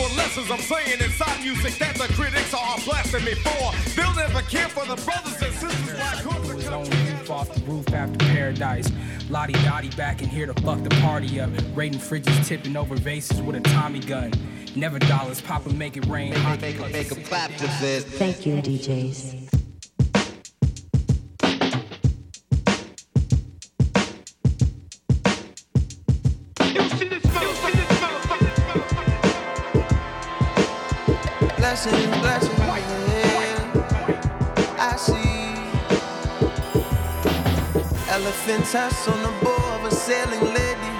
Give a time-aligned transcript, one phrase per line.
[0.00, 3.72] for lessons I'm saying inside music that the critics are blasting me for.
[3.94, 8.90] They'll never care for the brothers and sisters like roof off the roof after paradise.
[9.28, 11.50] Lottie Dottie back in here to fuck the party up.
[11.74, 14.32] Raiding fridges, tipping over vases with a Tommy gun.
[14.74, 16.30] Never dollars, Papa make it rain.
[16.30, 18.04] Make, make, make, make a clap to this.
[18.04, 19.59] Thank you, DJs.
[38.50, 40.92] Elephant tusks on the bow of a sailing lady,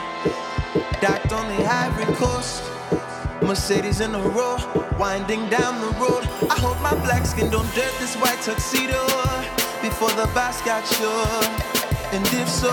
[1.01, 2.63] docked on the Ivory Coast.
[3.43, 4.57] Mercedes in a row,
[4.99, 6.25] winding down the road.
[6.49, 9.03] I hope my black skin don't dirt this white tuxedo
[9.83, 11.43] before the boss got sure.
[12.13, 12.73] And if so,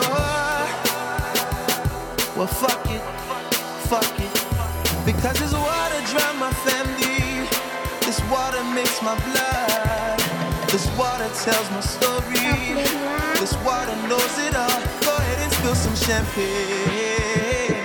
[2.35, 3.01] well, fuck it,
[3.89, 5.05] fuck it.
[5.05, 7.47] Because this water drown my family.
[8.05, 10.19] This water makes my blood.
[10.69, 13.26] This water tells my story.
[13.39, 14.81] This water knows it all.
[15.01, 17.77] Go ahead and spill some champagne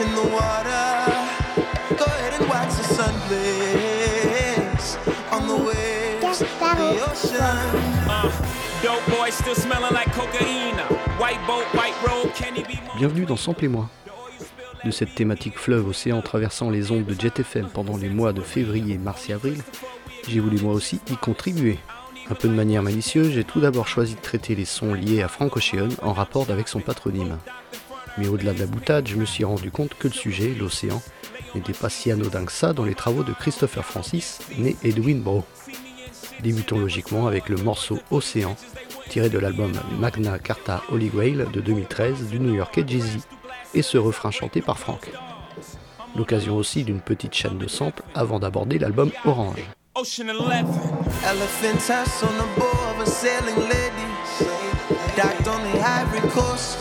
[0.00, 1.96] in the water.
[1.96, 4.96] Go ahead and watch the sun blaze
[5.30, 7.40] on the waves the ocean.
[8.08, 8.30] Uh,
[8.82, 10.78] dope boy still smelling like cocaine.
[11.18, 12.96] White boat, white road, can he be more?
[12.96, 13.88] Bienvenue dans Sample et moi.
[14.84, 18.98] De cette thématique fleuve-océan traversant les ondes de Jet FM pendant les mois de février,
[18.98, 19.62] mars et avril,
[20.28, 21.78] j'ai voulu moi aussi y contribuer.
[22.32, 25.28] Un peu de manière malicieuse, j'ai tout d'abord choisi de traiter les sons liés à
[25.28, 27.36] Frank Ocean en rapport avec son patronyme.
[28.16, 31.02] Mais au-delà de la boutade, je me suis rendu compte que le sujet, l'océan,
[31.54, 35.44] n'était pas si anodin que ça dans les travaux de Christopher Francis, né Edwin Bro.
[36.40, 38.56] Débutons logiquement avec le morceau Océan,
[39.10, 43.26] tiré de l'album Magna Carta Holy Grail de 2013 du New Yorkais Jay-Z,
[43.74, 45.12] et ce refrain chanté par Frank.
[46.16, 49.68] L'occasion aussi d'une petite chaîne de samples avant d'aborder l'album Orange.
[49.94, 50.64] Ocean 11.
[51.22, 54.06] Elephant tusks on the bow of a sailing lady,
[55.14, 56.78] docked on the Ivory Coast.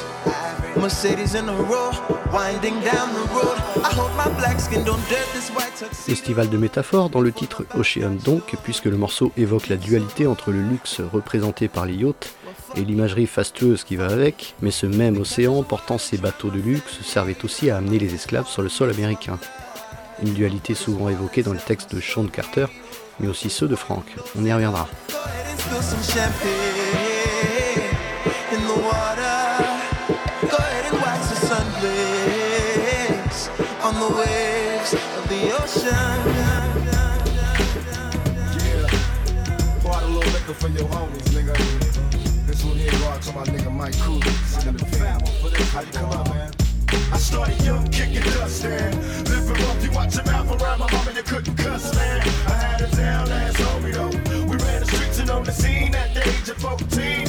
[0.77, 1.91] Mercedes in a row,
[2.31, 3.57] winding down the road.
[3.83, 5.93] I hope my black skin don't dirt this white tuxedo.
[5.93, 10.51] Festival de métaphores dans le titre Ocean donc, puisque le morceau évoque la dualité entre
[10.51, 12.33] le luxe représenté par les yachts
[12.77, 17.01] et l'imagerie fastueuse qui va avec, mais ce même océan portant ses bateaux de luxe
[17.01, 19.37] servait aussi à amener les esclaves sur le sol américain.
[20.23, 22.67] Une dualité souvent évoquée dans les textes de Sean Carter,
[23.21, 24.05] mais aussi ceux de Frank.
[24.37, 24.87] On y reviendra.
[46.93, 48.91] I started young, kicking dust, man.
[49.25, 52.21] Living rough, you watch your mouth around my mama, you couldn't cuss, man.
[52.47, 54.09] I had a down ass homie, though.
[54.45, 57.27] We ran the streets and on the scene at the age of 14.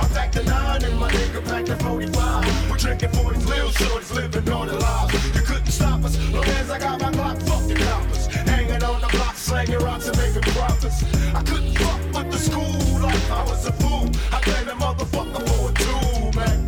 [0.00, 2.70] I packed a nine and my nigga packed a 45.
[2.70, 5.34] We're drinking 40s, little shorties, living on the lives.
[5.34, 8.26] You couldn't stop us, long as I got my Glock, fuck the coppers.
[8.26, 11.04] Hanging on the block, slanging rocks and making profits.
[11.34, 14.08] I couldn't fuck with the school life, I was a fool.
[14.32, 16.61] I played a motherfucker for a tool, man.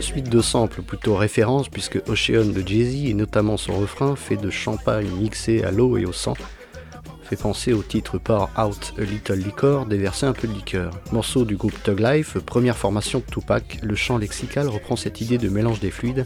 [0.00, 4.50] Suite de samples plutôt référence puisque Ocean de Jay-Z et notamment son refrain fait de
[4.50, 6.34] champagne mixé à l'eau et au sang
[7.28, 10.98] fait penser au titre Pour Out a Little Liquor, déverser un peu de liqueur.
[11.12, 15.36] Morceau du groupe Tug Life, première formation de Tupac, le chant lexical reprend cette idée
[15.36, 16.24] de mélange des fluides,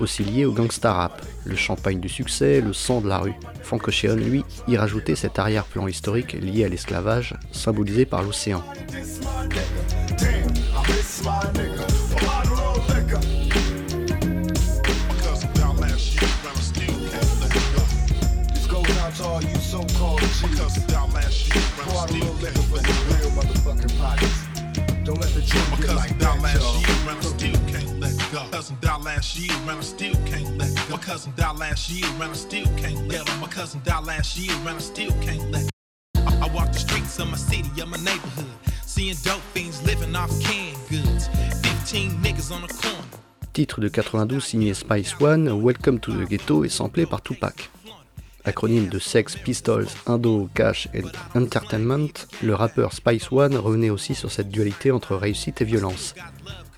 [0.00, 3.34] aussi lié au gangsta rap, le champagne du succès, le sang de la rue.
[3.62, 8.62] Frank Ocean, lui, y rajoutait cet arrière-plan historique lié à l'esclavage, symbolisé par l'océan.
[29.04, 30.82] Last year, man, I still can't let go.
[30.90, 33.36] My cousin died last year, man, I still can't let go.
[33.40, 36.20] My cousin died last year, man, I still can't let go.
[36.26, 38.50] I, I walk the streets of my city, of my neighborhood,
[38.84, 41.28] seeing dope fiends living off canned goods.
[41.62, 43.04] 15 niggas on the corner.
[43.52, 47.70] Titre de 92 signé Spice One, Welcome to the Ghetto est samplé par Tupac.
[48.44, 51.02] Acronyme de Sex Pistols, Indo, Cash et
[51.34, 52.12] Entertainment,
[52.42, 56.14] le rappeur Spice One revenait aussi sur cette dualité entre réussite et violence.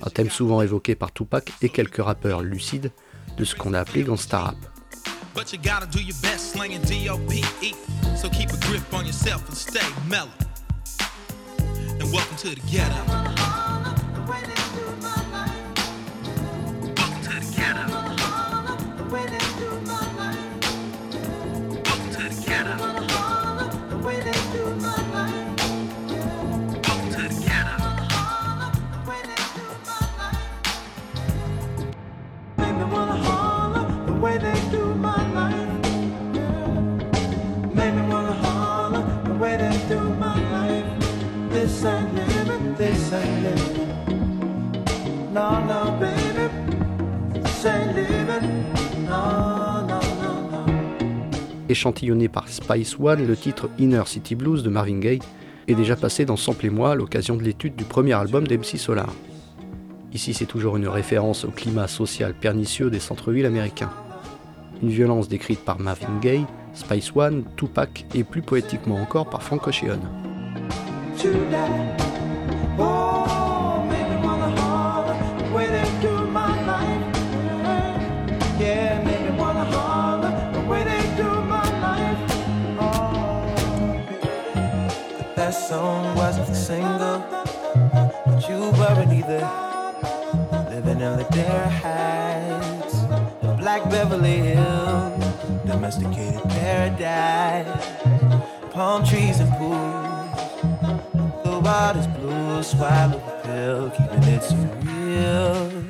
[0.03, 2.93] Un thème souvent évoqué par Tupac et quelques rappeurs lucides
[3.37, 4.57] de ce qu'on a appelé gangsta rap.
[51.69, 55.19] Échantillonné par Spice One, le titre Inner City Blues de Marvin Gaye
[55.69, 58.79] est déjà passé dans Sample et moi à l'occasion de l'étude du premier album d'MC
[58.79, 59.13] Solar.
[60.15, 63.91] Ici, c'est toujours une référence au climat social pernicieux des centres-villes américains.
[64.83, 69.67] Une violence décrite par Marvin Gaye, Spice One, Tupac et plus poétiquement encore par Frank
[69.67, 70.01] Ocean.
[90.97, 92.95] Living in Ladera Heights,
[93.61, 95.25] Black Beverly Hills,
[95.67, 97.87] domesticated paradise,
[98.71, 99.75] palm trees and pools.
[101.45, 105.83] The water's blue, swallow the pill, keeping it surreal.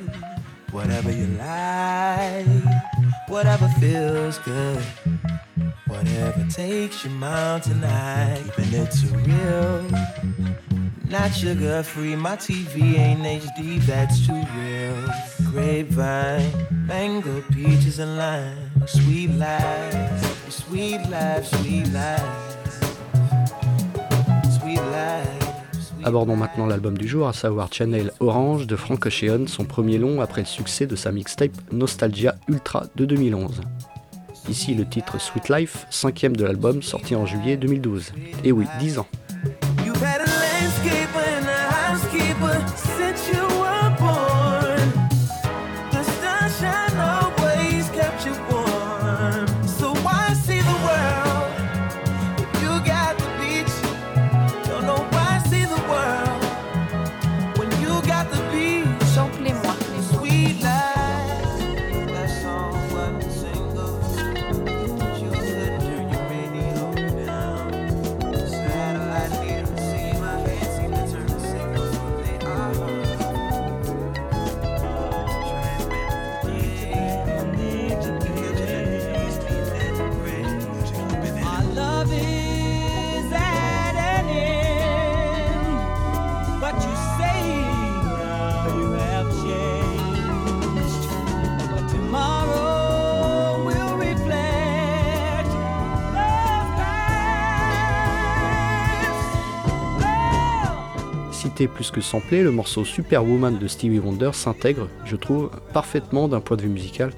[0.73, 2.47] Whatever you like,
[3.29, 4.83] whatever feels good.
[5.87, 10.76] Whatever takes your mind tonight, keeping it surreal.
[11.09, 14.97] Not sugar free, my TV ain't HD, that's too real.
[15.53, 16.51] Grapevine,
[16.87, 18.73] mango, peaches, and lime.
[18.87, 22.23] Sweet life, sweet life, sweet life.
[24.59, 25.47] Sweet life.
[26.03, 30.21] Abordons maintenant l'album du jour, à savoir Channel Orange de Frank Ocean, son premier long
[30.21, 33.61] après le succès de sa mixtape Nostalgia Ultra de 2011.
[34.49, 38.13] Ici le titre Sweet Life, cinquième de l'album sorti en juillet 2012.
[38.43, 39.07] Et oui, 10 ans.
[101.65, 106.59] Plus que samplé, le morceau Superwoman de Stevie Wonder s'intègre, je trouve, parfaitement d'un point
[106.59, 107.13] de vue musical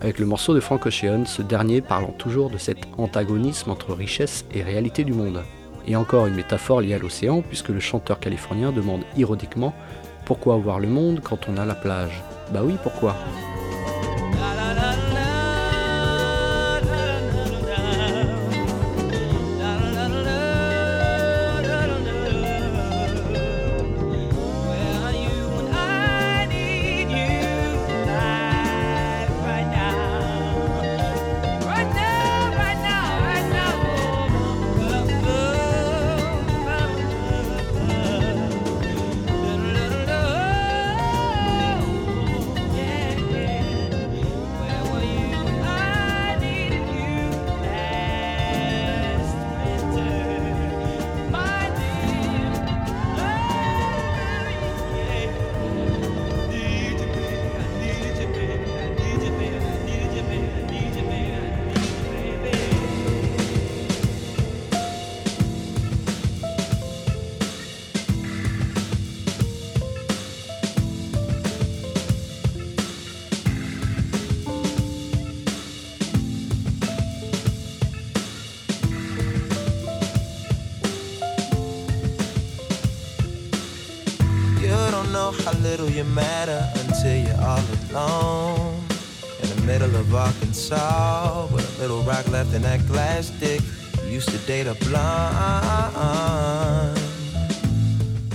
[0.00, 4.44] avec le morceau de Frank Ocean, ce dernier parlant toujours de cet antagonisme entre richesse
[4.52, 5.42] et réalité du monde.
[5.86, 9.74] Et encore une métaphore liée à l'océan, puisque le chanteur californien demande ironiquement
[10.24, 12.22] Pourquoi voir le monde quand on a la plage?
[12.52, 13.14] Bah oui, pourquoi?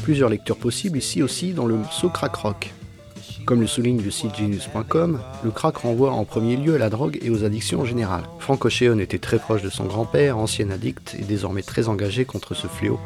[0.03, 2.74] Plusieurs lectures possibles ici aussi dans le morceau crack rock.
[3.46, 7.19] Comme le souligne le site genius.com, le crack renvoie en premier lieu à la drogue
[7.22, 8.24] et aux addictions en général.
[8.39, 12.53] Frank Ocean était très proche de son grand-père, ancien addict et désormais très engagé contre
[12.53, 13.00] ce fléau,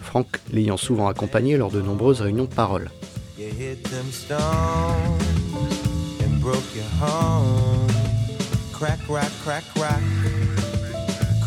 [0.00, 2.90] Frank l'ayant souvent accompagné lors de nombreuses réunions de parole.
[8.72, 10.02] Crack rock, crack rock.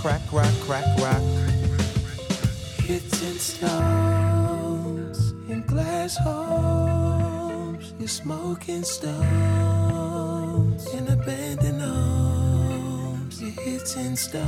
[0.02, 1.22] Crack rock, crack rock.
[2.84, 7.94] Hitting stones in glass homes.
[8.00, 9.26] You're smoking stones
[10.94, 13.42] in abandoned homes.
[13.42, 14.48] You're hitting stones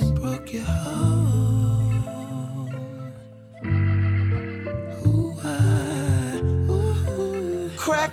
[0.00, 1.27] and broke your home.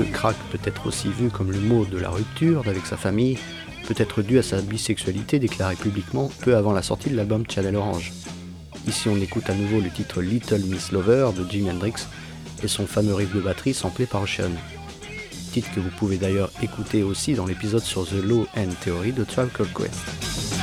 [0.00, 3.36] le crack peut être aussi vu comme le mot de la rupture avec sa famille,
[3.86, 7.76] peut être dû à sa bisexualité déclarée publiquement peu avant la sortie de l'album Channel
[7.76, 8.12] Orange.
[8.88, 12.06] Ici on écoute à nouveau le titre Little Miss Lover de Jimi Hendrix
[12.62, 14.52] et son fameux riff de batterie samplé par Ocean.
[15.52, 19.24] Titre que vous pouvez d'ailleurs écouter aussi dans l'épisode sur The Low End Theory de
[19.24, 20.59] Called Quest.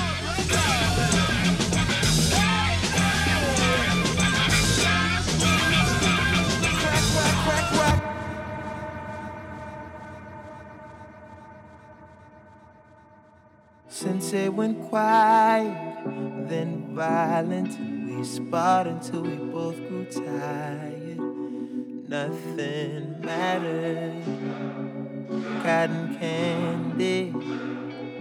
[14.90, 21.20] Quiet, then violent, we sparred until we both grew tired.
[22.08, 24.24] Nothing mattered.
[25.62, 27.34] Cotton candy,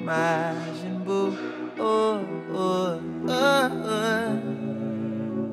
[0.00, 1.36] Majin Buu,
[1.78, 4.40] oh, oh, oh, oh.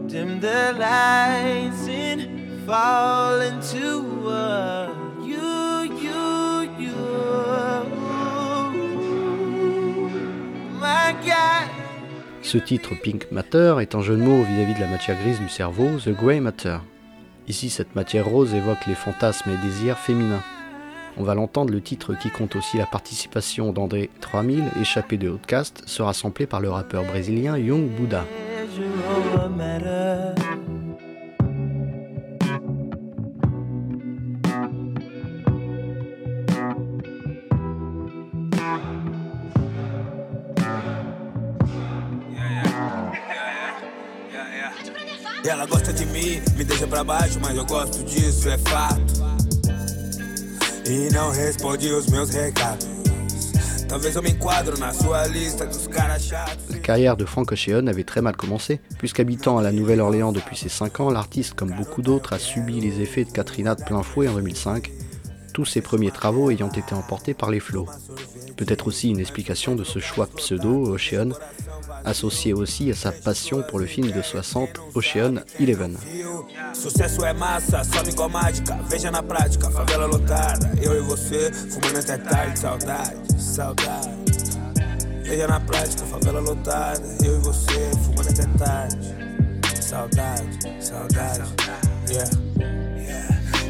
[0.07, 5.02] Dim the lights and fall into uh,
[12.43, 15.47] Ce titre Pink Matter est un jeu de mots vis-à-vis de la matière grise du
[15.47, 16.77] cerveau, The Grey Matter.
[17.47, 20.43] Ici, cette matière rose évoque les fantasmes et désirs féminins.
[21.15, 25.83] On va l'entendre, le titre qui compte aussi la participation d'André 3000, échappé de Outcast,
[25.87, 28.25] sera samplé par le rappeur brésilien Young Buddha.
[56.69, 60.67] La carrière de Frank Ocean avait très mal commencé, puisqu'habitant à la Nouvelle-Orléans depuis ses
[60.67, 64.27] 5 ans, l'artiste, comme beaucoup d'autres, a subi les effets de Katrina de plein fouet
[64.27, 64.91] en 2005,
[65.53, 67.87] tous ses premiers travaux ayant été emportés par les flots.
[68.57, 71.29] Peut-être aussi une explication de ce choix pseudo, Ocean,
[72.05, 75.97] associé aussi à sa passion pour le film de 60, Ocean Eleven.
[78.89, 80.71] Veja na prática, favela lotada.
[80.81, 83.15] Eu e você, fumando até tarde, saudade,
[90.79, 91.41] saudade.
[92.09, 92.29] Yeah.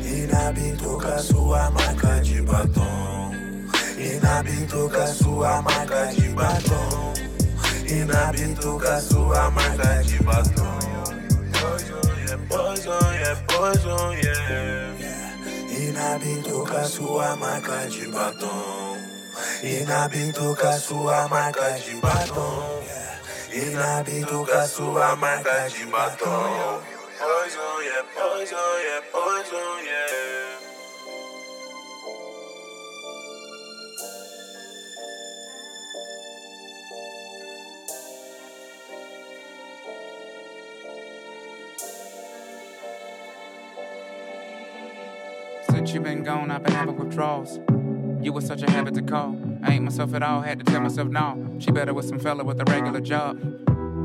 [0.04, 3.04] E na bituca sua marca de batom
[4.24, 7.13] na bituca sua marca de batom
[7.94, 10.80] E na bituca sua marca de batom.
[11.54, 14.98] Poison, yeah, poison, yeah, poison, yeah
[15.70, 18.98] E na bituca sua marca de batom.
[19.62, 22.84] E na bituca sua marca de batom.
[23.54, 26.82] E na bituca sua marca de batom.
[27.20, 28.58] Poison, yeah, poison,
[28.88, 30.23] yeah, poison, yeah
[45.94, 47.60] You been gone, I've been having withdrawals.
[48.20, 49.40] You was such a habit to call.
[49.62, 51.56] I ain't myself at all, had to tell myself no.
[51.60, 53.38] She better with some fella with a regular job.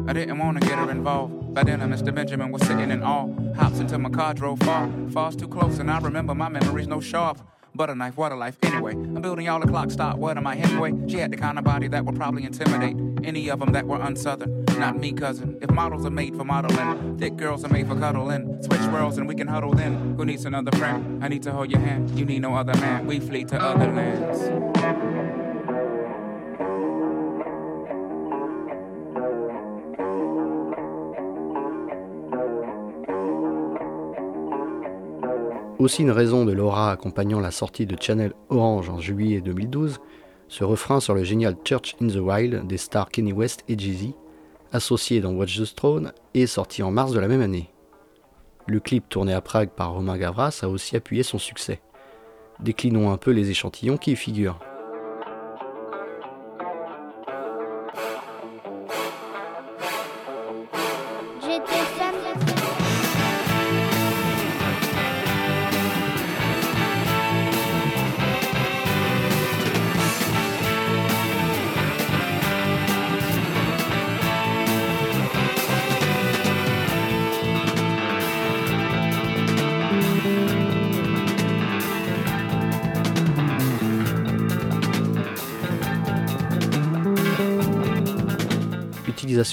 [0.07, 1.55] I didn't wanna get her involved.
[1.55, 2.15] By then, Mr.
[2.15, 3.33] Benjamin was sitting in awe.
[3.55, 4.91] Hops into my car, drove far.
[5.09, 7.41] Falls too close, and I remember my memories no sharp.
[7.75, 8.59] Butter knife, water life.
[8.65, 10.19] Anyway, I'm building y'all a clock stop.
[10.19, 11.09] What am I, Hemingway?
[11.09, 13.99] She had the kind of body that would probably intimidate any of them that were
[13.99, 14.58] unsouthern.
[14.79, 15.59] Not me, cousin.
[15.61, 18.63] If models are made for modeling, thick girls are made for cuddling.
[18.63, 20.15] Switch worlds and we can huddle then.
[20.17, 21.23] Who needs another friend?
[21.23, 22.17] I need to hold your hand.
[22.17, 23.05] You need no other man.
[23.07, 24.39] We flee to other lands.
[35.81, 39.99] Aussi une raison de l'aura accompagnant la sortie de Channel Orange en juillet 2012,
[40.49, 44.13] ce refrain sur le génial Church in the Wild des stars Kenny West et Jay-Z,
[44.73, 47.71] associé dans Watch the Throne, est sorti en mars de la même année.
[48.67, 51.81] Le clip tourné à Prague par Romain Gavras a aussi appuyé son succès.
[52.61, 54.61] Déclinons un peu les échantillons qui y figurent.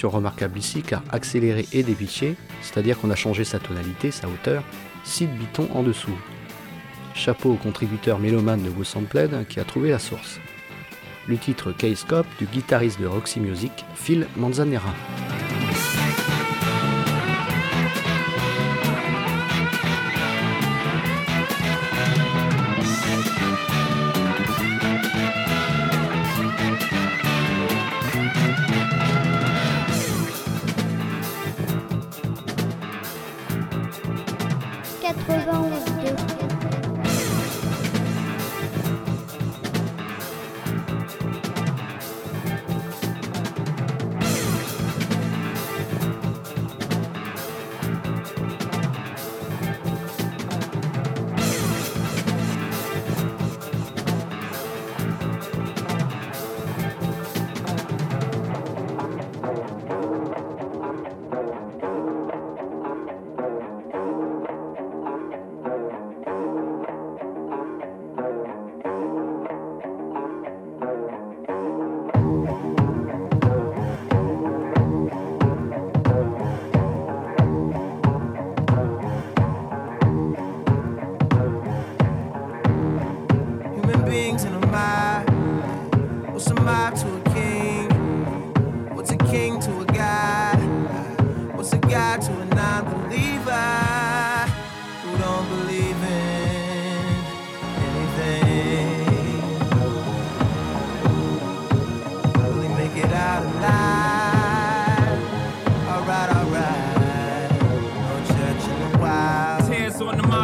[0.03, 4.63] Remarquable ici car accéléré et dépitché, c'est-à-dire qu'on a changé sa tonalité, sa hauteur,
[5.03, 6.17] 6 bitons en dessous.
[7.13, 10.39] Chapeau au contributeur mélomane de Sampled qui a trouvé la source.
[11.27, 14.93] Le titre K-Scope du guitariste de Roxy Music, Phil Manzanera.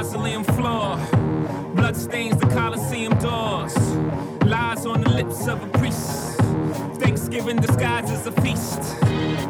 [0.02, 0.98] mausoleum floor.
[1.76, 3.78] Blood stains the Colosseum doors.
[4.44, 6.38] Lies on the lips of a priest.
[7.00, 8.80] Thanksgiving disguised as a feast.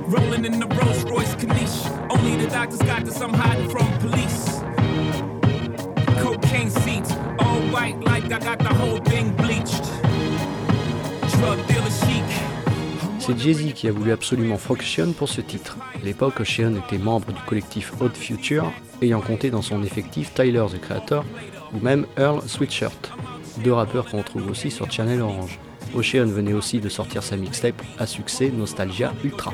[0.07, 1.85] Rolling in the Rolls Royce Caniche.
[2.09, 4.59] Only the doctors got this, I'm hiding from police.
[6.19, 9.85] Cocaine seats, all white like I got the whole thing bleached.
[11.37, 11.70] Drug
[13.21, 14.81] C'est Jay-Z qui a voulu absolument Frog
[15.15, 15.77] pour ce titre.
[15.93, 20.65] À l'époque, Ocean était membre du collectif Odd Future, ayant compté dans son effectif Tyler
[20.73, 21.23] the Creator
[21.71, 23.11] ou même Earl Sweatshirt,
[23.63, 25.59] deux rappeurs qu'on trouve aussi sur Channel Orange.
[25.93, 29.53] Ocean venait aussi de sortir sa mixtape à succès Nostalgia Ultra.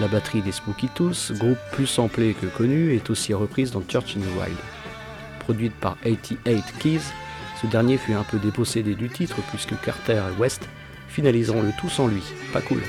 [0.00, 4.16] La batterie des Spooky Tooth, groupe plus samplé que connu, est aussi reprise dans Church
[4.16, 4.56] in the Wild.
[5.40, 7.00] Produite par 88 Keys,
[7.60, 10.68] ce dernier fut un peu dépossédé du titre puisque Carter et West
[11.08, 12.22] finaliseront le tout sans lui.
[12.52, 12.80] Pas cool.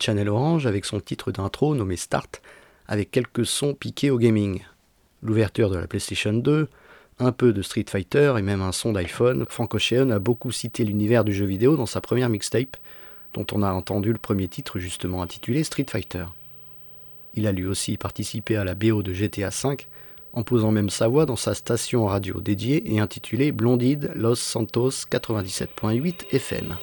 [0.00, 2.40] Channel Orange avec son titre d'intro nommé Start,
[2.88, 4.62] avec quelques sons piqués au gaming.
[5.22, 6.68] L'ouverture de la PlayStation 2,
[7.18, 10.84] un peu de Street Fighter et même un son d'iPhone, Frank Ocean a beaucoup cité
[10.84, 12.76] l'univers du jeu vidéo dans sa première mixtape,
[13.34, 16.24] dont on a entendu le premier titre justement intitulé Street Fighter.
[17.34, 19.76] Il a lui aussi participé à la BO de GTA V,
[20.32, 24.90] en posant même sa voix dans sa station radio dédiée et intitulée Blondide Los Santos
[25.10, 26.76] 97.8 FM.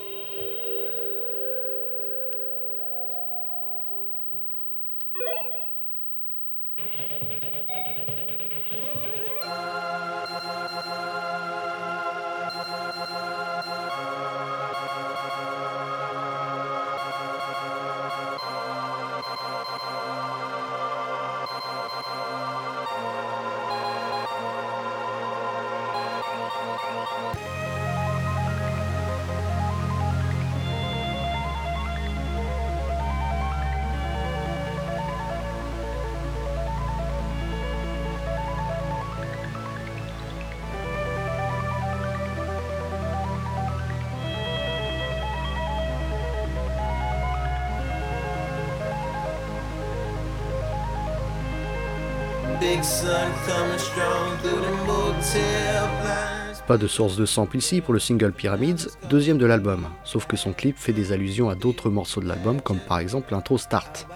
[56.67, 60.35] Pas de source de sample ici pour le single Pyramids, deuxième de l'album, sauf que
[60.35, 64.07] son clip fait des allusions à d'autres morceaux de l'album, comme par exemple l'intro Start.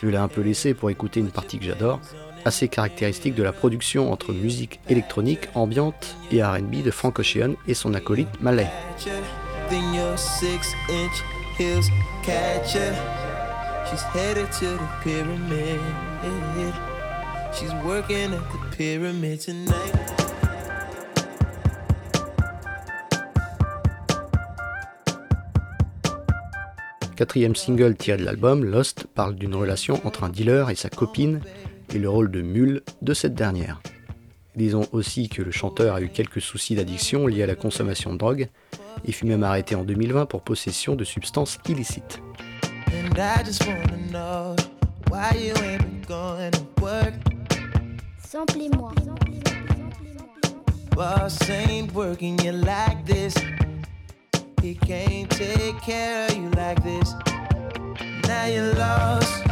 [0.00, 2.00] Je l'ai un peu laissé pour écouter une partie que j'adore,
[2.44, 7.74] assez caractéristique de la production entre musique électronique, ambiante et RB de Frank Ocean et
[7.74, 8.70] son acolyte Malay.
[13.90, 15.80] She's headed to the pyramid.
[17.54, 19.92] She's working at the pyramid tonight.
[27.14, 31.40] Quatrième single tiré de l'album, Lost parle d'une relation entre un dealer et sa copine
[31.94, 33.82] et le rôle de mule de cette dernière.
[34.56, 38.18] Disons aussi que le chanteur a eu quelques soucis d'addiction liés à la consommation de
[38.18, 38.48] drogue
[39.04, 42.20] et fut même arrêté en 2020 pour possession de substances illicites.
[42.88, 44.56] And I just wanna know
[45.10, 47.31] why you ain't been going to work.
[48.32, 48.92] Samplez-moi.
[50.96, 53.34] Boss ain't working you like this.
[54.62, 57.14] He can't take care of you like this.
[58.26, 59.44] Now you're lost.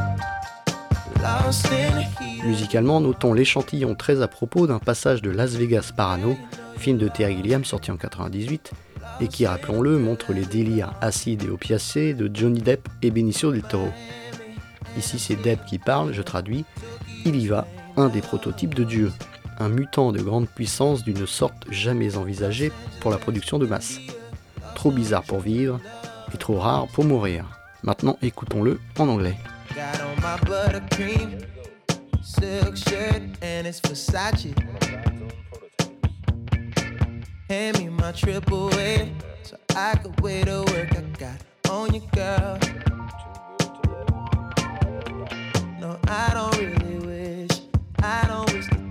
[1.23, 6.39] Lost in Musicalement, notons l'échantillon très à propos d'un passage de Las Vegas Parano,
[6.79, 8.73] film de Terry Gilliam sorti en 98,
[9.21, 13.61] et qui, rappelons-le, montre les délires acides et opiacés de Johnny Depp et Benicio del
[13.61, 13.91] Toro.
[14.97, 16.65] Ici, c'est Depp qui parle, je traduis.
[17.27, 17.67] Il y va,
[18.09, 19.13] des prototypes de Dieu,
[19.59, 23.99] un mutant de grande puissance d'une sorte jamais envisagée pour la production de masse.
[24.75, 25.81] Trop bizarre pour vivre
[26.35, 27.45] et trop rare pour mourir.
[27.83, 29.37] Maintenant, écoutons-le en anglais.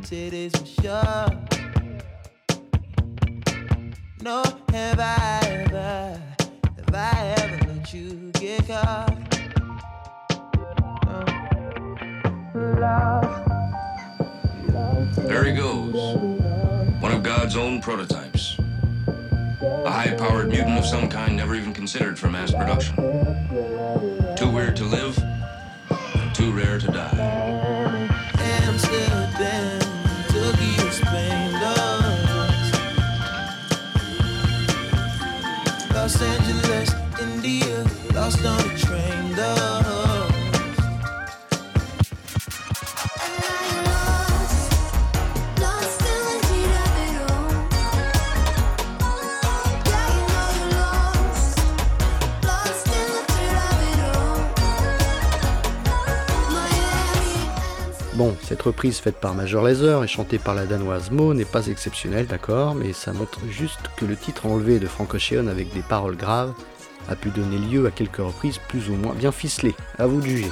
[0.09, 1.29] Titties were sure.
[4.23, 6.19] No, have I ever,
[6.77, 9.15] have I ever let you get caught?
[15.27, 15.93] There he goes.
[17.01, 18.57] One of God's own prototypes.
[19.61, 22.95] A high powered mutant of some kind never even considered for mass production.
[24.35, 25.15] Too weird to live,
[26.33, 27.78] too rare to die.
[58.13, 61.67] Bon, cette reprise faite par Major Lazer et chantée par la danoise Mo n'est pas
[61.67, 65.81] exceptionnelle, d'accord, mais ça montre juste que le titre enlevé de Frank Ocean avec des
[65.81, 66.53] paroles graves
[67.09, 69.75] a pu donner lieu à quelques reprises plus ou moins bien ficelées.
[69.97, 70.51] À vous de juger.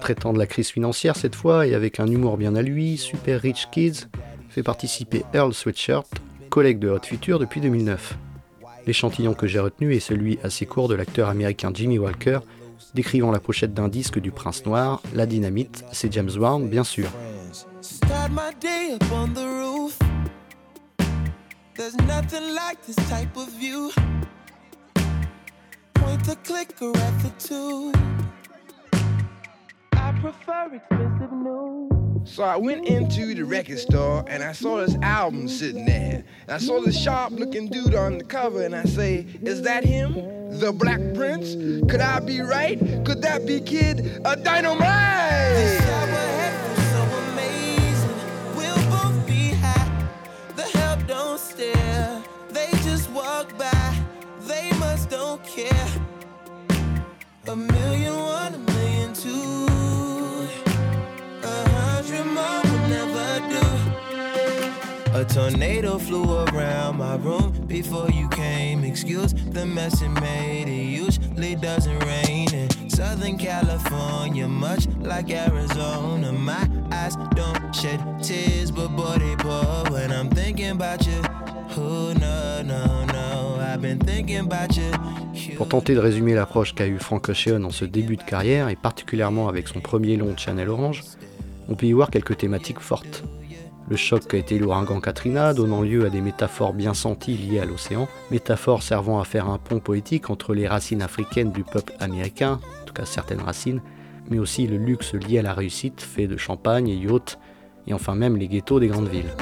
[0.00, 3.40] Traitant de la crise financière cette fois et avec un humour bien à lui, Super
[3.40, 4.06] Rich Kids
[4.48, 6.06] fait participer Earl Sweatshirt,
[6.48, 8.16] collègue de Hot Future depuis 2009.
[8.86, 12.38] L'échantillon que j'ai retenu est celui assez court de l'acteur américain Jimmy Walker,
[12.94, 17.10] décrivant la pochette d'un disque du Prince Noir, La Dynamite, c'est James Brown bien sûr.
[30.20, 31.90] Prefer expensive news.
[32.24, 36.24] So I went into the record store and I saw this album sitting there.
[36.42, 39.84] And I saw this sharp looking dude on the cover and I say, Is that
[39.84, 40.14] him?
[40.58, 41.54] The Black Prince?
[41.90, 42.78] Could I be right?
[43.04, 46.15] Could that be Kid a Dynamite?
[53.58, 53.94] By,
[54.40, 55.88] they must don't care.
[57.48, 59.66] A million one, a million two.
[61.42, 63.66] A hundred more will never do.
[65.18, 68.84] A tornado flew around my room before you came.
[68.84, 70.68] Excuse the mess it made.
[70.68, 76.32] It usually doesn't rain in Southern California, much like Arizona.
[76.32, 81.22] My eyes don't shed tears, but boy, they pour when I'm thinking about you.
[85.56, 88.76] Pour tenter de résumer l'approche qu'a eu Frank Ocean en ce début de carrière, et
[88.76, 91.02] particulièrement avec son premier long Channel Orange,
[91.68, 93.24] on peut y voir quelques thématiques fortes.
[93.88, 97.64] Le choc a été l'ouragan Katrina, donnant lieu à des métaphores bien senties liées à
[97.64, 102.58] l'océan, métaphores servant à faire un pont poétique entre les racines africaines du peuple américain,
[102.82, 103.80] en tout cas certaines racines,
[104.28, 107.38] mais aussi le luxe lié à la réussite fait de champagne et yachts,
[107.86, 109.32] et enfin même les ghettos des grandes villes.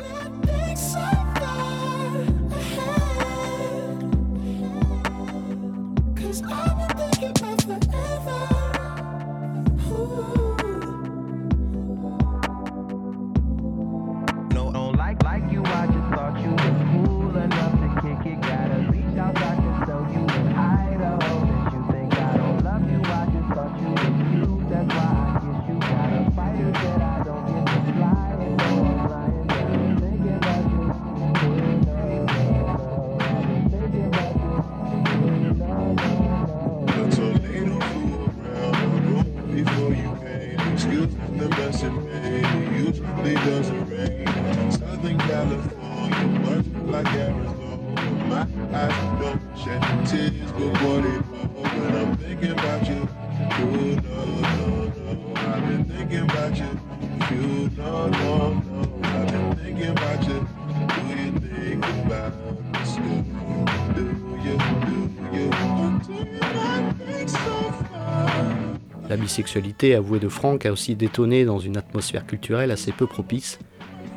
[69.09, 73.59] La bisexualité avouée de Franck a aussi détonné dans une atmosphère culturelle assez peu propice,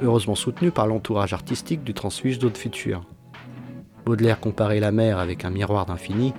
[0.01, 3.03] heureusement soutenue par l'entourage artistique du transfuge d'Aude Future.
[4.06, 6.34] Baudelaire comparait la mer avec un miroir d'infini,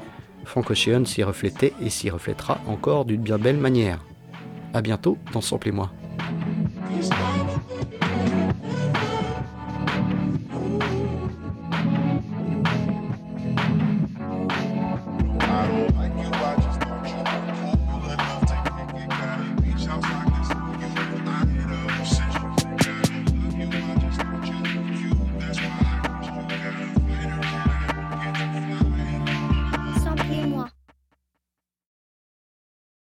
[0.44, 4.04] Frank Ocean s'y reflétait et s'y reflètera encore d'une bien belle manière.
[4.72, 5.92] A bientôt dans Sample et.